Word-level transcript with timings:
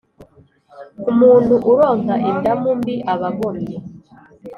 umuntu 1.11 1.53
uronka 1.71 2.15
indamu 2.31 2.69
mbi 2.79 2.95
aba 3.13 3.29
agomye 3.33 3.77